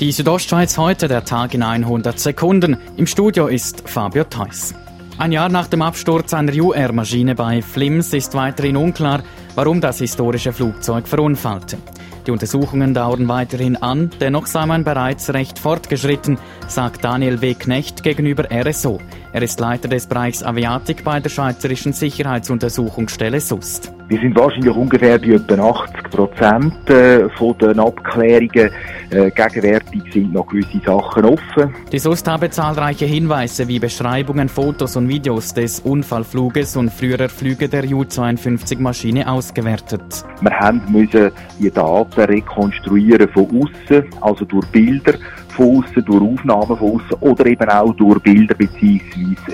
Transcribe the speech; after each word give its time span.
Die 0.00 0.12
Südostschweiz 0.12 0.78
heute, 0.78 1.08
der 1.08 1.24
Tag 1.24 1.54
in 1.54 1.62
100 1.64 2.20
Sekunden. 2.20 2.76
Im 2.96 3.08
Studio 3.08 3.48
ist 3.48 3.88
Fabio 3.88 4.22
Theus. 4.22 4.72
Ein 5.18 5.32
Jahr 5.32 5.48
nach 5.48 5.66
dem 5.66 5.82
Absturz 5.82 6.32
einer 6.34 6.54
UR-Maschine 6.54 7.34
bei 7.34 7.62
Flims 7.62 8.12
ist 8.12 8.32
weiterhin 8.36 8.76
unklar, 8.76 9.24
warum 9.56 9.80
das 9.80 9.98
historische 9.98 10.52
Flugzeug 10.52 11.08
verunfallte. 11.08 11.78
Die 12.28 12.30
Untersuchungen 12.30 12.94
dauern 12.94 13.26
weiterhin 13.26 13.76
an, 13.76 14.10
dennoch 14.20 14.46
sei 14.46 14.66
man 14.66 14.84
bereits 14.84 15.34
recht 15.34 15.58
fortgeschritten, 15.58 16.38
sagt 16.68 17.02
Daniel 17.02 17.40
W. 17.40 17.54
Knecht 17.54 18.04
gegenüber 18.04 18.44
RSO. 18.52 19.00
Er 19.32 19.42
ist 19.42 19.58
Leiter 19.58 19.88
des 19.88 20.06
Bereichs 20.06 20.44
Aviatik 20.44 21.02
bei 21.02 21.18
der 21.18 21.30
Schweizerischen 21.30 21.92
Sicherheitsuntersuchungsstelle 21.92 23.40
SUST. 23.40 23.92
Wir 24.08 24.20
sind 24.20 24.36
wahrscheinlich 24.36 24.76
ungefähr 24.76 25.18
bei 25.18 25.28
etwa 25.28 25.70
80 25.70 26.10
Prozent 26.10 26.88
äh, 26.88 27.28
von 27.30 27.58
den 27.58 27.80
Abklärungen. 27.80 28.70
Äh, 29.10 29.30
gegenwärtig 29.30 30.02
sind 30.12 30.34
noch 30.34 30.46
gewisse 30.46 30.80
Sachen 30.84 31.24
offen. 31.24 31.74
Die 31.90 31.98
SUST 31.98 32.28
habe 32.28 32.50
zahlreiche 32.50 33.06
Hinweise 33.06 33.66
wie 33.66 33.78
Beschreibungen, 33.78 34.50
Fotos 34.50 34.96
und 34.96 35.08
Videos 35.08 35.54
des 35.54 35.80
Unfallfluges 35.80 36.76
und 36.76 36.92
früherer 36.92 37.30
Flüge 37.30 37.68
der 37.70 37.84
U-52-Maschine 37.84 39.30
ausgewertet. 39.30 40.24
Wir 40.42 40.50
haben 40.50 40.82
müssen 40.88 41.30
die 41.58 41.70
Daten 41.70 42.20
rekonstruieren 42.20 43.28
von 43.30 43.46
außen, 43.46 44.04
also 44.20 44.44
durch 44.44 44.66
Bilder 44.66 45.14
von 45.48 45.82
außen, 45.82 46.04
durch 46.04 46.22
Aufnahmen 46.22 46.76
von 46.76 47.00
außen 47.00 47.16
oder 47.20 47.46
eben 47.46 47.68
auch 47.68 47.94
durch 47.94 48.22
Bilder 48.22 48.54
bzw. 48.54 49.00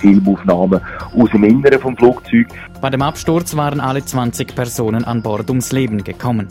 Filmaufnahmen 0.00 0.80
aus 1.16 1.30
dem 1.30 1.44
Inneren 1.44 1.78
vom 1.80 1.96
Flugzeug. 1.96 2.48
Bei 2.80 2.90
dem 2.90 3.02
Absturz 3.02 3.56
waren 3.56 3.80
alle 3.80 4.04
20 4.04 4.56
Personen 4.56 5.04
an 5.04 5.22
Bord 5.22 5.48
ums 5.50 5.70
Leben 5.70 6.02
gekommen. 6.02 6.48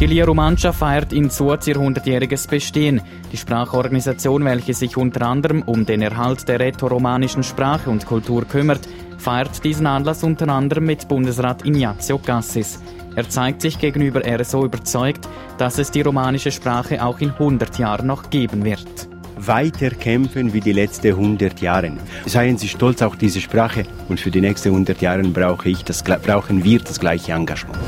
Die 0.00 0.06
Lia 0.06 0.24
Romancia 0.24 0.72
feiert 0.72 1.12
in 1.12 1.28
Suaz 1.28 1.66
ihr 1.66 1.76
100-jähriges 1.76 2.48
Bestehen. 2.48 3.02
Die 3.30 3.36
Sprachorganisation, 3.36 4.42
welche 4.46 4.72
sich 4.72 4.96
unter 4.96 5.26
anderem 5.26 5.60
um 5.60 5.84
den 5.84 6.00
Erhalt 6.00 6.48
der 6.48 6.58
rätoromanischen 6.58 7.42
Sprache 7.42 7.90
und 7.90 8.06
Kultur 8.06 8.46
kümmert, 8.46 8.80
feiert 9.18 9.62
diesen 9.62 9.86
Anlass 9.86 10.24
unter 10.24 10.48
anderem 10.48 10.86
mit 10.86 11.06
Bundesrat 11.06 11.66
Ignazio 11.66 12.18
Gassis. 12.18 12.80
Er 13.14 13.28
zeigt 13.28 13.60
sich 13.60 13.78
gegenüber 13.78 14.22
RSO 14.24 14.64
überzeugt, 14.64 15.28
dass 15.58 15.76
es 15.76 15.90
die 15.90 16.00
romanische 16.00 16.50
Sprache 16.50 17.04
auch 17.04 17.20
in 17.20 17.32
100 17.32 17.78
Jahren 17.78 18.06
noch 18.06 18.30
geben 18.30 18.64
wird 18.64 19.10
weiter 19.42 19.88
kämpfen 19.88 20.52
wie 20.52 20.60
die 20.60 20.72
letzten 20.72 21.12
100 21.12 21.62
Jahre. 21.62 21.92
Seien 22.26 22.58
Sie 22.58 22.68
stolz 22.68 23.00
auf 23.00 23.16
diese 23.16 23.40
Sprache 23.40 23.84
und 24.10 24.20
für 24.20 24.30
die 24.30 24.42
nächsten 24.42 24.68
100 24.68 25.00
Jahre 25.00 25.22
brauche 25.22 25.70
ich 25.70 25.82
das, 25.82 26.02
brauchen 26.02 26.62
wir 26.62 26.80
das 26.80 27.00
gleiche 27.00 27.32
Engagement. 27.32 27.78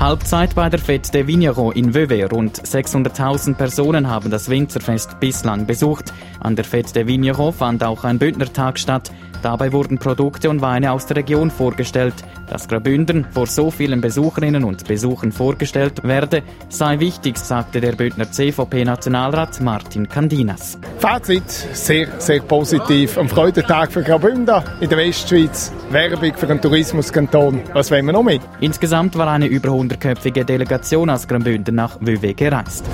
Halbzeit 0.00 0.54
bei 0.54 0.70
der 0.70 0.80
Fête 0.80 1.12
de 1.12 1.26
Vigneron 1.26 1.72
in 1.72 1.92
Vevey. 1.92 2.22
Rund 2.22 2.58
600.000 2.58 3.52
Personen 3.52 4.08
haben 4.08 4.30
das 4.30 4.48
Winzerfest 4.48 5.20
bislang 5.20 5.66
besucht. 5.66 6.14
An 6.40 6.56
der 6.56 6.64
Fête 6.64 6.94
de 6.94 7.06
Vigneron 7.06 7.52
fand 7.52 7.84
auch 7.84 8.02
ein 8.04 8.18
Bündnertag 8.18 8.78
statt. 8.78 9.12
Dabei 9.42 9.72
wurden 9.72 9.98
Produkte 9.98 10.50
und 10.50 10.60
Weine 10.60 10.92
aus 10.92 11.06
der 11.06 11.16
Region 11.16 11.50
vorgestellt. 11.50 12.14
Dass 12.48 12.68
Graubünden 12.68 13.26
vor 13.30 13.46
so 13.46 13.70
vielen 13.70 14.00
Besucherinnen 14.00 14.64
und 14.64 14.86
Besuchern 14.86 15.32
vorgestellt 15.32 16.02
werde, 16.02 16.42
sei 16.68 16.98
wichtig, 16.98 17.38
sagte 17.38 17.80
der 17.80 17.92
Bündner 17.92 18.30
CVP-Nationalrat 18.30 19.60
Martin 19.60 20.08
Candinas. 20.08 20.78
Fazit, 20.98 21.48
sehr, 21.48 22.08
sehr 22.18 22.40
positiv. 22.40 23.16
Am 23.16 23.28
Freudentag 23.28 23.92
für 23.92 24.02
Graubünden 24.02 24.62
in 24.80 24.88
der 24.88 24.98
Westschweiz. 24.98 25.72
Werbung 25.90 26.34
für 26.34 26.46
den 26.46 26.60
Tourismuskanton. 26.60 27.60
Was 27.72 27.90
wollen 27.90 28.06
wir 28.06 28.12
noch 28.12 28.22
mit? 28.22 28.42
Insgesamt 28.60 29.16
war 29.16 29.28
eine 29.28 29.46
über 29.46 29.70
100-köpfige 29.70 30.44
Delegation 30.44 31.08
aus 31.08 31.26
Graubünden 31.26 31.74
nach 31.74 31.98
Vevey 32.00 32.34
gereist. 32.34 32.84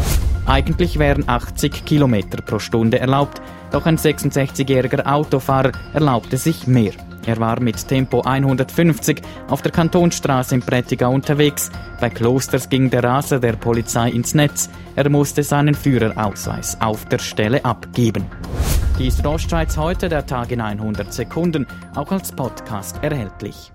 Eigentlich 0.47 0.99
wären 0.99 1.29
80 1.29 1.85
Kilometer 1.85 2.41
pro 2.41 2.59
Stunde 2.59 3.01
erlaubt, 3.01 3.43
doch 3.73 3.85
ein 3.87 3.99
66-jähriger 3.99 5.05
Autofahrer 5.05 5.73
erlaubte 5.93 6.37
sich 6.37 6.67
mehr. 6.67 6.93
Er 7.27 7.39
war 7.41 7.61
mit 7.61 7.89
Tempo 7.89 8.21
150 8.21 9.21
auf 9.49 9.61
der 9.61 9.73
Kantonstraße 9.73 10.55
in 10.55 10.61
Prättigau 10.61 11.11
unterwegs. 11.11 11.73
Bei 12.01 12.09
Klosters 12.09 12.69
ging 12.69 12.89
der 12.89 13.03
Raser 13.03 13.41
der 13.41 13.55
Polizei 13.55 14.11
ins 14.11 14.35
Netz. 14.35 14.71
Er 14.95 15.11
musste 15.11 15.43
seinen 15.43 15.75
Führerausweis 15.75 16.81
auf 16.81 17.05
der 17.07 17.19
Stelle 17.19 17.65
abgeben. 17.65 18.27
Die 19.01 19.09
ist 19.09 19.27
Ostschweiz 19.27 19.77
heute, 19.77 20.09
der 20.09 20.25
Tag 20.25 20.53
in 20.53 20.61
100 20.61 21.13
Sekunden, 21.13 21.67
auch 21.97 22.13
als 22.13 22.31
Podcast 22.31 23.03
erhältlich. 23.03 23.73